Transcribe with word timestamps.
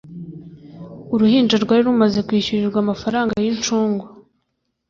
Uruhinja 1.13 1.55
rwari 1.63 1.81
rumaze 1.87 2.19
kwishyurirwa 2.27 2.77
amafaranga 2.81 3.33
y'incungu 3.43 4.05